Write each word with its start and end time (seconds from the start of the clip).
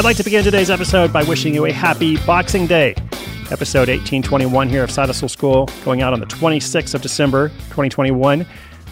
I'd 0.00 0.04
like 0.04 0.16
to 0.16 0.24
begin 0.24 0.42
today's 0.42 0.70
episode 0.70 1.12
by 1.12 1.22
wishing 1.24 1.54
you 1.54 1.66
a 1.66 1.72
happy 1.72 2.16
Boxing 2.24 2.66
Day. 2.66 2.94
Episode 3.50 3.90
1821 3.90 4.70
here 4.70 4.82
of 4.82 4.96
Hustle 4.96 5.28
School, 5.28 5.68
going 5.84 6.00
out 6.00 6.14
on 6.14 6.20
the 6.20 6.26
26th 6.26 6.94
of 6.94 7.02
December, 7.02 7.50
2021. 7.50 8.46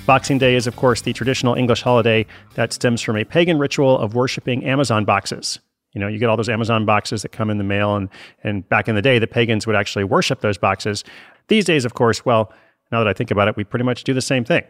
Boxing 0.04 0.36
Day 0.36 0.54
is, 0.54 0.66
of 0.66 0.76
course, 0.76 1.00
the 1.00 1.14
traditional 1.14 1.54
English 1.54 1.80
holiday 1.80 2.26
that 2.56 2.74
stems 2.74 3.00
from 3.00 3.16
a 3.16 3.24
pagan 3.24 3.58
ritual 3.58 3.96
of 3.96 4.14
worshiping 4.14 4.62
Amazon 4.66 5.06
boxes. 5.06 5.60
You 5.94 6.00
know, 6.02 6.08
you 6.08 6.18
get 6.18 6.28
all 6.28 6.36
those 6.36 6.50
Amazon 6.50 6.84
boxes 6.84 7.22
that 7.22 7.32
come 7.32 7.48
in 7.48 7.56
the 7.56 7.64
mail, 7.64 7.96
and, 7.96 8.10
and 8.44 8.68
back 8.68 8.86
in 8.86 8.94
the 8.94 9.00
day, 9.00 9.18
the 9.18 9.26
pagans 9.26 9.66
would 9.66 9.76
actually 9.76 10.04
worship 10.04 10.42
those 10.42 10.58
boxes. 10.58 11.04
These 11.46 11.64
days, 11.64 11.86
of 11.86 11.94
course, 11.94 12.26
well, 12.26 12.52
now 12.92 12.98
that 12.98 13.08
I 13.08 13.14
think 13.14 13.30
about 13.30 13.48
it, 13.48 13.56
we 13.56 13.64
pretty 13.64 13.86
much 13.86 14.04
do 14.04 14.12
the 14.12 14.20
same 14.20 14.44
thing. 14.44 14.62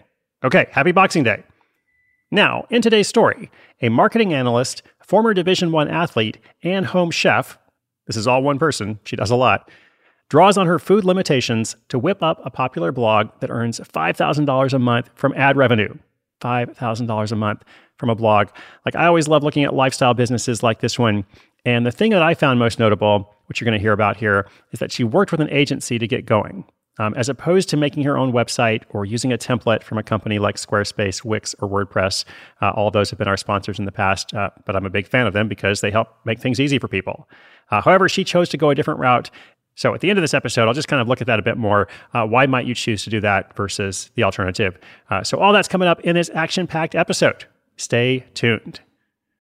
Okay, 0.45 0.69
happy 0.71 0.93
Boxing 0.93 1.25
Day. 1.25 1.43
Now, 2.31 2.67
in 2.71 2.81
today's 2.83 3.09
story, 3.09 3.51
a 3.81 3.89
marketing 3.89 4.35
analyst, 4.35 4.83
former 5.09 5.33
Division 5.33 5.73
1 5.73 5.89
athlete, 5.89 6.39
and 6.63 6.85
home 6.85 7.11
chef, 7.11 7.59
this 8.07 8.17
is 8.17 8.27
all 8.27 8.43
one 8.43 8.59
person, 8.59 9.01
she 9.05 9.17
does 9.17 9.31
a 9.31 9.37
lot, 9.37 9.71
draws 10.29 10.59
on 10.59 10.67
her 10.67 10.79
food 10.79 11.03
limitations 11.03 11.77
to 11.89 11.99
whip 11.99 12.23
up 12.23 12.41
a 12.45 12.51
popular 12.51 12.93
blog 12.93 13.29
that 13.41 13.51
earns 13.51 13.81
$5,000 13.81 14.73
a 14.73 14.79
month 14.79 15.09
from 15.15 15.33
ad 15.35 15.57
revenue. 15.57 15.95
$5,000 16.43 17.33
a 17.33 17.37
month 17.37 17.65
from 17.97 18.11
a 18.11 18.15
blog. 18.15 18.49
Like 18.85 18.95
I 18.95 19.07
always 19.07 19.29
love 19.29 19.43
looking 19.43 19.65
at 19.65 19.75
lifestyle 19.75 20.15
businesses 20.15 20.63
like 20.63 20.81
this 20.81 20.99
one. 20.99 21.25
And 21.65 21.85
the 21.85 21.91
thing 21.91 22.13
that 22.13 22.23
I 22.23 22.35
found 22.35 22.59
most 22.59 22.79
notable, 22.79 23.35
which 23.47 23.61
you're 23.61 23.65
going 23.65 23.79
to 23.79 23.83
hear 23.83 23.93
about 23.93 24.19
here, 24.19 24.47
is 24.73 24.79
that 24.79 24.93
she 24.93 25.03
worked 25.03 25.33
with 25.33 25.41
an 25.41 25.51
agency 25.51 25.99
to 25.99 26.07
get 26.07 26.27
going. 26.27 26.65
Um, 26.99 27.15
as 27.15 27.29
opposed 27.29 27.69
to 27.71 27.77
making 27.77 28.03
her 28.05 28.19
own 28.19 28.33
website 28.33 28.83
or 28.91 29.05
using 29.05 29.33
a 29.33 29.39
template 29.39 29.83
from 29.83 29.99
a 29.99 30.03
company 30.03 30.39
like 30.39 30.57
Squarespace, 30.57 31.25
Wix, 31.25 31.55
or 31.61 31.69
WordPress. 31.69 32.25
Uh, 32.61 32.71
all 32.71 32.91
those 32.91 33.11
have 33.11 33.19
been 33.19 33.29
our 33.29 33.37
sponsors 33.37 33.79
in 33.79 33.85
the 33.85 33.93
past, 33.93 34.35
uh, 34.35 34.51
but 34.65 34.75
I'm 34.75 34.85
a 34.85 34.91
big 34.91 35.07
fan 35.07 35.27
of 35.27 35.33
them 35.33 35.49
because 35.49 35.81
they 35.81 35.91
help 35.91 36.09
make 36.25 36.41
things 36.41 36.59
easy 36.59 36.79
for 36.79 36.89
people. 36.89 37.29
Uh, 37.71 37.81
however, 37.81 38.09
she 38.09 38.25
chose 38.25 38.49
to 38.49 38.57
go 38.57 38.71
a 38.71 38.75
different 38.75 39.01
route. 39.01 39.31
So 39.75 39.95
at 39.95 40.01
the 40.01 40.11
end 40.11 40.19
of 40.19 40.23
this 40.23 40.35
episode, 40.35 40.67
I'll 40.67 40.75
just 40.75 40.89
kind 40.89 41.01
of 41.01 41.07
look 41.07 41.21
at 41.21 41.29
that 41.29 41.39
a 41.39 41.43
bit 41.43 41.57
more. 41.57 41.87
Uh, 42.13 42.27
why 42.27 42.47
might 42.47 42.67
you 42.67 42.75
choose 42.75 43.05
to 43.05 43.11
do 43.11 43.21
that 43.21 43.55
versus 43.55 44.11
the 44.17 44.25
alternative? 44.25 44.77
Uh, 45.09 45.23
so 45.23 45.39
all 45.39 45.53
that's 45.53 45.69
coming 45.69 45.87
up 45.87 46.01
in 46.01 46.17
this 46.17 46.31
action 46.35 46.67
packed 46.67 46.97
episode. 46.97 47.45
Stay 47.77 48.27
tuned. 48.35 48.81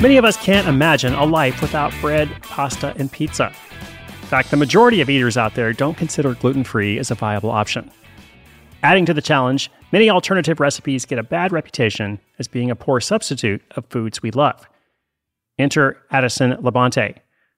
Many 0.00 0.16
of 0.16 0.24
us 0.24 0.38
can't 0.38 0.66
imagine 0.66 1.12
a 1.12 1.26
life 1.26 1.60
without 1.60 1.92
bread, 2.00 2.30
pasta, 2.40 2.94
and 2.96 3.12
pizza. 3.12 3.48
In 4.08 4.28
fact, 4.28 4.50
the 4.50 4.56
majority 4.56 5.02
of 5.02 5.10
eaters 5.10 5.36
out 5.36 5.54
there 5.54 5.74
don't 5.74 5.98
consider 5.98 6.32
gluten 6.32 6.64
free 6.64 6.98
as 6.98 7.10
a 7.10 7.14
viable 7.14 7.50
option. 7.50 7.90
Adding 8.82 9.04
to 9.04 9.12
the 9.12 9.20
challenge, 9.20 9.70
many 9.92 10.08
alternative 10.08 10.58
recipes 10.58 11.04
get 11.04 11.18
a 11.18 11.22
bad 11.22 11.52
reputation 11.52 12.18
as 12.38 12.48
being 12.48 12.70
a 12.70 12.76
poor 12.76 12.98
substitute 12.98 13.60
of 13.76 13.84
foods 13.90 14.22
we 14.22 14.30
love. 14.30 14.66
Enter 15.58 15.98
Addison 16.10 16.52
Labonte, 16.62 17.16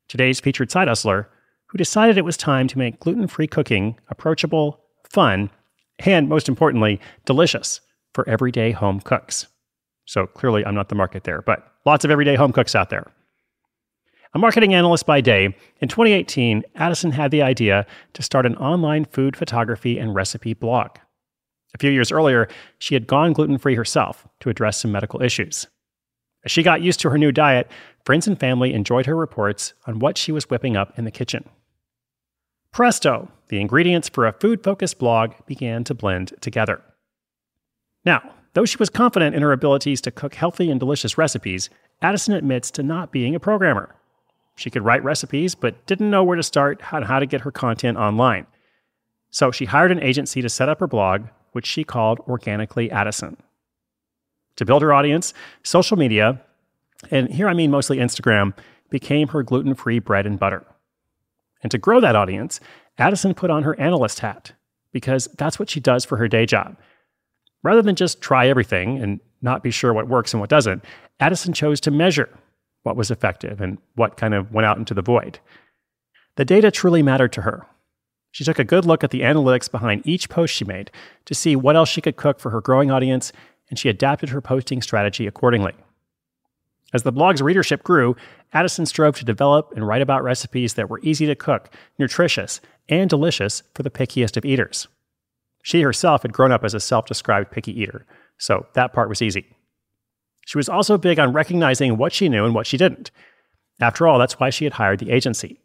today's 0.09 0.41
featured 0.41 0.73
side 0.73 0.89
hustler, 0.89 1.29
who 1.67 1.79
decided 1.79 2.19
it 2.19 2.25
was 2.25 2.37
time 2.37 2.67
to 2.67 2.79
make 2.79 2.99
gluten 2.99 3.29
free 3.29 3.47
cooking 3.47 3.97
approachable, 4.09 4.81
fun, 5.09 5.49
and 6.01 6.29
most 6.29 6.49
importantly, 6.49 7.01
delicious 7.25 7.81
for 8.13 8.29
everyday 8.29 8.73
home 8.73 9.01
cooks. 9.01 9.47
So 10.13 10.27
clearly, 10.27 10.63
I'm 10.67 10.75
not 10.75 10.91
the 10.91 10.95
market 10.95 11.25
there, 11.25 11.41
but 11.41 11.73
lots 11.87 12.05
of 12.05 12.11
everyday 12.11 12.35
home 12.35 12.53
cooks 12.53 12.75
out 12.75 12.91
there. 12.91 13.11
A 14.35 14.39
marketing 14.39 14.75
analyst 14.75 15.07
by 15.07 15.23
day, 15.23 15.57
in 15.81 15.89
2018, 15.89 16.65
Addison 16.75 17.13
had 17.13 17.31
the 17.31 17.41
idea 17.41 17.87
to 18.13 18.23
start 18.23 18.45
an 18.45 18.55
online 18.59 19.07
food 19.07 19.39
photography 19.39 19.99
and 19.99 20.15
recipe 20.15 20.53
blog. 20.53 20.99
A 21.75 21.79
few 21.79 21.91
years 21.91 22.13
earlier, 22.13 22.47
she 22.79 22.93
had 22.93 23.07
gone 23.07 23.33
gluten 23.33 23.57
free 23.57 23.75
herself 23.75 24.29
to 24.41 24.51
address 24.51 24.83
some 24.83 24.93
medical 24.93 25.23
issues. 25.23 25.67
As 26.45 26.53
she 26.53 26.63
got 26.63 26.83
used 26.83 27.01
to 27.01 27.09
her 27.09 27.17
new 27.17 27.33
diet, 27.33 27.71
friends 28.05 28.27
and 28.27 28.39
family 28.39 28.75
enjoyed 28.75 29.07
her 29.07 29.17
reports 29.17 29.73
on 29.87 29.99
what 29.99 30.19
she 30.19 30.31
was 30.31 30.51
whipping 30.51 30.77
up 30.77 30.99
in 30.99 31.07
the 31.07 31.11
kitchen. 31.11 31.49
Presto, 32.71 33.31
the 33.49 33.63
ingredients 33.63 34.11
for 34.11 34.27
a 34.27 34.35
food 34.35 34.63
focused 34.63 34.99
blog 34.99 35.33
began 35.47 35.85
to 35.85 35.95
blend 35.95 36.35
together. 36.43 36.83
Now, 38.05 38.35
Though 38.55 38.65
she 38.65 38.77
was 38.77 38.91
confident 38.91 39.35
in 39.35 39.43
her 39.43 39.53
abilities 39.53 40.01
to 40.03 40.11
cook 40.11 40.35
healthy 40.35 40.71
and 40.71 40.79
delicious 40.79 41.17
recipes, 41.17 41.71
Addison 42.03 42.35
admits 42.35 42.71
to 42.73 42.83
not 42.83 43.13
being 43.13 43.35
a 43.35 43.41
programmer. 43.41 43.95
She 44.57 44.71
could 44.71 44.85
write 44.85 45.03
recipes, 45.03 45.55
but 45.55 45.87
didn't 45.87 46.11
know 46.11 46.23
where 46.23 46.37
to 46.37 46.43
start 46.43 46.83
and 46.93 47.05
how 47.05 47.19
to 47.19 47.27
get 47.27 47.41
her 47.43 47.51
content 47.51 47.97
online. 47.97 48.47
So 49.31 49.51
she 49.51 49.65
hired 49.65 49.91
an 49.91 50.03
agency 50.03 50.43
to 50.43 50.49
set 50.51 50.69
up 50.69 50.81
her 50.81 50.87
blog, 50.87 51.29
which 51.53 51.67
she 51.67 51.85
called 51.85 52.21
Organically 52.21 52.91
Addison. 52.91 53.39
To 54.57 54.67
build 54.67 54.83
her 54.83 54.93
audience, 54.93 55.33
social 55.63 55.97
media, 55.97 56.43
and 57.11 57.33
here 57.33 57.49
I 57.49 57.55
mean 57.55 57.71
mostly 57.71 57.97
Instagram, 57.97 58.53
became 58.91 59.29
her 59.29 59.43
gluten 59.43 59.75
free 59.75 59.99
bread 59.99 60.27
and 60.27 60.39
butter. 60.39 60.67
And 61.63 61.71
to 61.71 61.79
grow 61.79 62.01
that 62.01 62.17
audience, 62.17 62.61
Addison 62.99 63.35
put 63.35 63.51
on 63.51 63.63
her 63.63 63.79
analyst 63.81 64.21
hat 64.21 64.53
because 64.93 65.29
that's 65.39 65.59
what 65.59 65.71
she 65.71 65.81
does 65.81 66.05
for 66.05 66.19
her 66.19 66.29
day 66.29 66.45
job. 66.45 66.77
Rather 67.63 67.83
than 67.83 67.97
just 67.97 68.21
try 68.21 68.49
everything 68.49 68.99
and 69.01 69.21
not 69.41 69.63
be 69.63 69.71
sure 69.71 69.93
what 69.93 70.09
works 70.09 70.33
and 70.33 70.41
what 70.41 70.51
doesn't, 70.51 70.85
Addison 71.21 71.53
chose 71.53 71.81
to 71.81 71.91
measure 71.91 72.29
what 72.83 72.97
was 72.97 73.11
effective 73.11 73.61
and 73.61 73.79
what 73.95 74.17
kind 74.17 74.35
of 74.35 74.53
went 74.53 74.67
out 74.67 74.79
into 74.79 74.95
the 74.95 75.03
void. 75.03 75.39
The 76.37 76.45
data 76.45 76.71
truly 76.71 77.03
mattered 77.03 77.33
to 77.35 77.43
her. 77.43 77.67
She 78.33 78.45
took 78.45 78.59
a 78.59 78.65
good 78.65 78.87
look 78.87 79.05
at 79.05 79.11
the 79.11 79.21
analytics 79.21 79.71
behind 79.71 80.07
each 80.07 80.29
post 80.29 80.55
she 80.55 80.65
made 80.65 80.91
to 81.27 81.35
see 81.35 81.55
what 81.55 81.77
else 81.77 81.91
she 81.91 82.01
could 82.01 82.17
cook 82.17 82.41
for 82.41 82.51
her 82.51 82.63
growing 82.63 82.91
audience, 82.91 83.31
and 83.69 83.79
she 83.79 83.91
adapted 83.91 84.31
her 84.31 84.41
posting 84.41 84.81
strategy 84.81 85.27
accordingly. 85.27 85.75
As 86.95 87.03
the 87.05 87.13
blog's 87.13 87.43
readership 87.43 87.83
grew, 87.83 88.17
Addison 88.53 88.87
strove 88.87 89.17
to 89.17 89.25
develop 89.25 89.73
and 89.75 89.87
write 89.87 90.03
about 90.03 90.23
recipes 90.23 90.75
that 90.75 90.91
were 90.91 91.01
easy 91.03 91.27
to 91.27 91.35
cook, 91.35 91.75
nutritious, 91.99 92.61
and 92.89 93.09
delicious 93.09 93.63
for 93.75 93.83
the 93.83 93.91
pickiest 93.91 94.37
of 94.37 94.45
eaters. 94.45 94.89
She 95.63 95.83
herself 95.83 96.23
had 96.23 96.33
grown 96.33 96.53
up 96.53 96.65
as 96.65 96.75
a 96.75 96.81
self 96.81 97.07
described 97.07 97.51
picky 97.51 97.81
eater, 97.81 98.05
so 98.37 98.67
that 98.75 98.93
part 98.93 99.09
was 99.09 99.23
easy. 99.23 99.47
She 100.45 100.59
was 100.59 100.69
also 100.69 100.99
big 100.99 101.19
on 101.19 101.33
recognizing 101.33 101.97
what 101.97 102.13
she 102.13 102.29
knew 102.29 102.45
and 102.45 102.55
what 102.55 102.67
she 102.67 102.77
didn't. 102.77 103.11
After 103.81 104.07
all, 104.07 104.19
that's 104.19 104.39
why 104.41 104.51
she 104.51 104.65
had 104.65 104.75
hired 104.75 104.99
the 104.99 105.11
agency. 105.11 105.61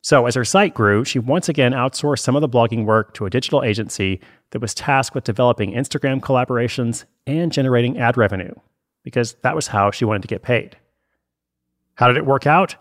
So, 0.00 0.26
as 0.26 0.34
her 0.34 0.44
site 0.44 0.74
grew, 0.74 1.04
she 1.04 1.18
once 1.18 1.48
again 1.48 1.72
outsourced 1.72 2.18
some 2.18 2.36
of 2.36 2.42
the 2.42 2.48
blogging 2.48 2.84
work 2.84 3.14
to 3.14 3.24
a 3.24 3.30
digital 3.30 3.62
agency 3.62 4.20
that 4.50 4.60
was 4.60 4.74
tasked 4.74 5.14
with 5.14 5.24
developing 5.24 5.72
Instagram 5.72 6.20
collaborations 6.20 7.04
and 7.26 7.50
generating 7.50 7.98
ad 7.98 8.18
revenue, 8.18 8.52
because 9.02 9.34
that 9.42 9.56
was 9.56 9.68
how 9.68 9.90
she 9.90 10.04
wanted 10.04 10.22
to 10.22 10.28
get 10.28 10.42
paid. 10.42 10.76
How 11.94 12.08
did 12.08 12.18
it 12.18 12.26
work 12.26 12.46
out? 12.46 12.76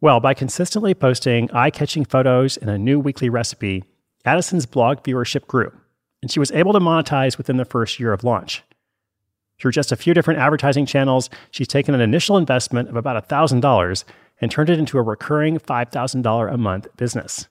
Well, 0.00 0.20
by 0.20 0.34
consistently 0.34 0.94
posting 0.94 1.50
eye 1.52 1.70
catching 1.70 2.04
photos 2.04 2.56
and 2.58 2.68
a 2.68 2.78
new 2.78 3.00
weekly 3.00 3.30
recipe, 3.30 3.84
Addison's 4.24 4.66
blog 4.66 5.02
viewership 5.02 5.46
grew, 5.46 5.72
and 6.22 6.30
she 6.30 6.40
was 6.40 6.52
able 6.52 6.72
to 6.72 6.80
monetize 6.80 7.38
within 7.38 7.56
the 7.56 7.64
first 7.64 7.98
year 8.00 8.12
of 8.12 8.24
launch. 8.24 8.62
Through 9.60 9.72
just 9.72 9.92
a 9.92 9.96
few 9.96 10.14
different 10.14 10.40
advertising 10.40 10.86
channels, 10.86 11.30
she's 11.50 11.68
taken 11.68 11.94
an 11.94 12.00
initial 12.00 12.36
investment 12.36 12.88
of 12.88 12.96
about 12.96 13.28
$1,000 13.28 14.04
and 14.40 14.50
turned 14.50 14.70
it 14.70 14.78
into 14.78 14.98
a 14.98 15.02
recurring 15.02 15.58
$5,000 15.58 16.52
a 16.52 16.56
month 16.56 16.86
business. 16.96 17.48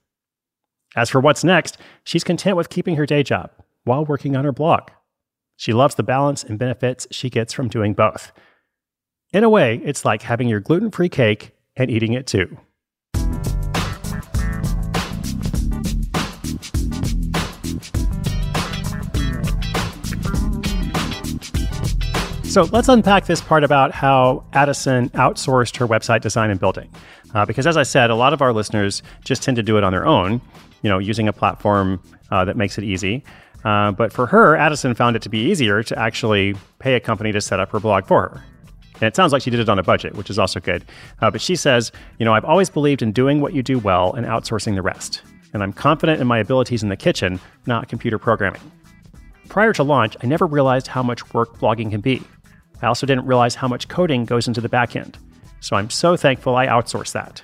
As 0.95 1.09
for 1.09 1.19
what's 1.19 1.43
next, 1.43 1.77
she's 2.03 2.23
content 2.23 2.55
with 2.55 2.69
keeping 2.69 2.95
her 2.95 3.05
day 3.05 3.23
job 3.23 3.51
while 3.83 4.05
working 4.05 4.35
on 4.35 4.45
her 4.45 4.53
blog. 4.53 4.89
She 5.57 5.73
loves 5.73 5.95
the 5.95 6.03
balance 6.03 6.43
and 6.43 6.59
benefits 6.59 7.07
she 7.11 7.29
gets 7.29 7.51
from 7.51 7.67
doing 7.67 7.93
both. 7.93 8.31
In 9.33 9.43
a 9.43 9.49
way, 9.49 9.81
it's 9.83 10.05
like 10.05 10.21
having 10.21 10.47
your 10.47 10.59
gluten 10.59 10.91
free 10.91 11.09
cake 11.09 11.55
and 11.75 11.91
eating 11.91 12.13
it 12.13 12.27
too. 12.27 12.57
So 22.57 22.63
let's 22.71 22.89
unpack 22.89 23.27
this 23.27 23.39
part 23.39 23.63
about 23.63 23.91
how 23.91 24.43
Addison 24.51 25.09
outsourced 25.09 25.77
her 25.77 25.87
website 25.87 26.21
design 26.21 26.49
and 26.49 26.59
building. 26.59 26.89
Uh, 27.35 27.45
because 27.45 27.67
as 27.67 27.77
I 27.77 27.83
said, 27.83 28.09
a 28.09 28.15
lot 28.15 28.33
of 28.33 28.41
our 28.41 28.51
listeners 28.51 29.03
just 29.23 29.43
tend 29.43 29.57
to 29.57 29.61
do 29.61 29.77
it 29.77 29.83
on 29.83 29.91
their 29.91 30.07
own, 30.07 30.41
you 30.81 30.89
know, 30.89 30.97
using 30.97 31.27
a 31.27 31.33
platform 31.33 32.01
uh, 32.31 32.45
that 32.45 32.57
makes 32.57 32.79
it 32.79 32.83
easy. 32.83 33.23
Uh, 33.63 33.91
but 33.91 34.11
for 34.11 34.25
her, 34.25 34.55
Addison 34.55 34.95
found 34.95 35.15
it 35.15 35.21
to 35.21 35.29
be 35.29 35.37
easier 35.37 35.83
to 35.83 35.99
actually 35.99 36.55
pay 36.79 36.95
a 36.95 36.99
company 36.99 37.31
to 37.31 37.41
set 37.41 37.59
up 37.59 37.69
her 37.69 37.79
blog 37.79 38.07
for 38.07 38.23
her. 38.23 38.43
And 38.95 39.03
it 39.03 39.15
sounds 39.15 39.33
like 39.33 39.43
she 39.43 39.51
did 39.51 39.59
it 39.59 39.69
on 39.69 39.77
a 39.77 39.83
budget, 39.83 40.15
which 40.15 40.31
is 40.31 40.39
also 40.39 40.59
good. 40.59 40.83
Uh, 41.21 41.29
but 41.29 41.41
she 41.41 41.55
says, 41.55 41.91
you 42.17 42.25
know, 42.25 42.33
I've 42.33 42.45
always 42.45 42.71
believed 42.71 43.03
in 43.03 43.11
doing 43.11 43.39
what 43.39 43.53
you 43.53 43.61
do 43.61 43.77
well 43.77 44.13
and 44.13 44.25
outsourcing 44.25 44.73
the 44.73 44.81
rest. 44.81 45.21
And 45.53 45.61
I'm 45.61 45.73
confident 45.73 46.21
in 46.21 46.25
my 46.25 46.39
abilities 46.39 46.81
in 46.81 46.89
the 46.89 46.97
kitchen, 46.97 47.39
not 47.67 47.87
computer 47.87 48.17
programming. 48.17 48.61
Prior 49.47 49.73
to 49.73 49.83
launch, 49.83 50.17
I 50.21 50.25
never 50.25 50.45
realized 50.45 50.87
how 50.87 51.03
much 51.03 51.33
work 51.33 51.57
blogging 51.59 51.91
can 51.91 52.01
be. 52.01 52.23
I 52.81 52.87
also 52.87 53.05
didn't 53.05 53.25
realize 53.25 53.55
how 53.55 53.67
much 53.67 53.87
coding 53.87 54.25
goes 54.25 54.47
into 54.47 54.61
the 54.61 54.69
backend. 54.69 55.15
So 55.59 55.75
I'm 55.75 55.89
so 55.89 56.15
thankful 56.15 56.55
I 56.55 56.67
outsourced 56.67 57.13
that. 57.13 57.43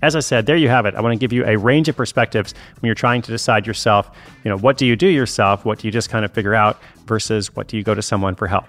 As 0.00 0.14
I 0.14 0.20
said, 0.20 0.46
there 0.46 0.56
you 0.56 0.68
have 0.68 0.86
it. 0.86 0.94
I 0.94 1.00
want 1.00 1.12
to 1.12 1.18
give 1.18 1.32
you 1.32 1.44
a 1.44 1.56
range 1.56 1.88
of 1.88 1.96
perspectives 1.96 2.54
when 2.80 2.86
you're 2.86 2.94
trying 2.94 3.20
to 3.22 3.32
decide 3.32 3.66
yourself, 3.66 4.16
you 4.44 4.48
know, 4.48 4.56
what 4.56 4.76
do 4.78 4.86
you 4.86 4.94
do 4.94 5.08
yourself? 5.08 5.64
What 5.64 5.80
do 5.80 5.88
you 5.88 5.92
just 5.92 6.08
kind 6.08 6.24
of 6.24 6.32
figure 6.32 6.54
out 6.54 6.80
versus 7.06 7.54
what 7.56 7.66
do 7.66 7.76
you 7.76 7.82
go 7.82 7.94
to 7.94 8.02
someone 8.02 8.36
for 8.36 8.46
help? 8.46 8.66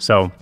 So 0.00 0.32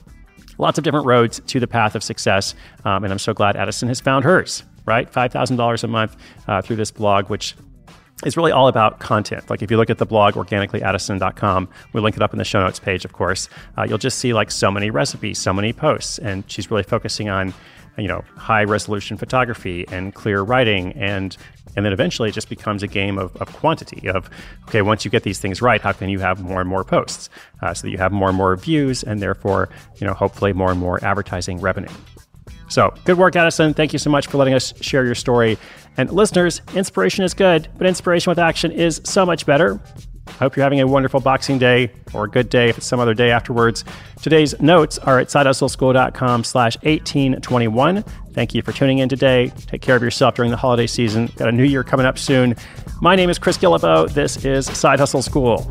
lots 0.56 0.78
of 0.78 0.84
different 0.84 1.04
roads 1.06 1.40
to 1.46 1.60
the 1.60 1.66
path 1.66 1.94
of 1.94 2.02
success. 2.02 2.54
Um, 2.86 3.04
and 3.04 3.12
I'm 3.12 3.18
so 3.18 3.34
glad 3.34 3.56
Addison 3.56 3.88
has 3.88 4.00
found 4.00 4.24
hers, 4.24 4.62
right? 4.86 5.10
$5,000 5.12 5.84
a 5.84 5.86
month 5.86 6.16
uh, 6.48 6.62
through 6.62 6.76
this 6.76 6.90
blog, 6.90 7.28
which 7.28 7.54
is 8.24 8.36
really 8.36 8.52
all 8.52 8.68
about 8.68 9.00
content. 9.00 9.48
Like 9.48 9.62
if 9.62 9.70
you 9.70 9.76
look 9.76 9.90
at 9.90 9.98
the 9.98 10.06
blog 10.06 10.34
organicallyaddison.com, 10.34 11.68
we 11.92 12.00
link 12.00 12.16
it 12.16 12.22
up 12.22 12.32
in 12.32 12.38
the 12.38 12.44
show 12.44 12.60
notes 12.60 12.78
page, 12.78 13.04
of 13.04 13.12
course. 13.12 13.48
Uh, 13.78 13.84
you'll 13.88 13.98
just 13.98 14.18
see 14.18 14.32
like 14.32 14.50
so 14.50 14.70
many 14.70 14.90
recipes, 14.90 15.38
so 15.38 15.52
many 15.52 15.72
posts, 15.72 16.18
and 16.18 16.44
she's 16.50 16.70
really 16.70 16.82
focusing 16.82 17.28
on 17.28 17.54
you 17.98 18.08
know 18.08 18.22
high 18.36 18.64
resolution 18.64 19.16
photography 19.16 19.84
and 19.88 20.14
clear 20.14 20.42
writing 20.42 20.92
and 20.92 21.36
and 21.76 21.84
then 21.84 21.92
eventually 21.92 22.28
it 22.28 22.32
just 22.32 22.48
becomes 22.48 22.82
a 22.82 22.86
game 22.86 23.18
of, 23.18 23.34
of 23.36 23.52
quantity 23.52 24.08
of 24.08 24.30
okay 24.68 24.80
once 24.80 25.04
you 25.04 25.10
get 25.10 25.22
these 25.22 25.38
things 25.38 25.60
right 25.60 25.80
how 25.80 25.92
can 25.92 26.08
you 26.08 26.18
have 26.18 26.40
more 26.40 26.60
and 26.60 26.68
more 26.68 26.84
posts 26.84 27.28
uh, 27.62 27.74
so 27.74 27.86
that 27.86 27.90
you 27.90 27.98
have 27.98 28.12
more 28.12 28.28
and 28.28 28.38
more 28.38 28.56
views 28.56 29.02
and 29.02 29.20
therefore 29.20 29.68
you 29.96 30.06
know 30.06 30.14
hopefully 30.14 30.52
more 30.52 30.70
and 30.70 30.80
more 30.80 31.02
advertising 31.04 31.60
revenue 31.60 31.90
so 32.70 32.94
good 33.04 33.18
work, 33.18 33.36
Addison. 33.36 33.74
Thank 33.74 33.92
you 33.92 33.98
so 33.98 34.10
much 34.10 34.28
for 34.28 34.38
letting 34.38 34.54
us 34.54 34.72
share 34.80 35.04
your 35.04 35.14
story. 35.14 35.58
And 35.96 36.10
listeners, 36.10 36.62
inspiration 36.74 37.24
is 37.24 37.34
good, 37.34 37.68
but 37.76 37.86
inspiration 37.86 38.30
with 38.30 38.38
action 38.38 38.72
is 38.72 39.00
so 39.04 39.26
much 39.26 39.44
better. 39.44 39.80
I 40.26 40.32
hope 40.44 40.56
you're 40.56 40.64
having 40.64 40.80
a 40.80 40.86
wonderful 40.86 41.20
Boxing 41.20 41.58
Day 41.58 41.90
or 42.14 42.24
a 42.24 42.28
good 42.28 42.48
day 42.48 42.68
if 42.68 42.78
it's 42.78 42.86
some 42.86 43.00
other 43.00 43.14
day 43.14 43.30
afterwards. 43.30 43.84
Today's 44.22 44.58
notes 44.60 44.98
are 44.98 45.18
at 45.18 45.28
sidehustleschool.com 45.28 46.44
slash 46.44 46.76
1821. 46.78 48.04
Thank 48.32 48.54
you 48.54 48.62
for 48.62 48.72
tuning 48.72 48.98
in 48.98 49.08
today. 49.08 49.52
Take 49.66 49.82
care 49.82 49.96
of 49.96 50.02
yourself 50.02 50.36
during 50.36 50.50
the 50.50 50.56
holiday 50.56 50.86
season. 50.86 51.26
Got 51.36 51.48
a 51.48 51.52
new 51.52 51.64
year 51.64 51.82
coming 51.82 52.06
up 52.06 52.18
soon. 52.18 52.54
My 53.00 53.16
name 53.16 53.28
is 53.28 53.38
Chris 53.38 53.58
Guillebeau. 53.58 54.12
This 54.12 54.44
is 54.44 54.66
Side 54.66 55.00
Hustle 55.00 55.22
School. 55.22 55.70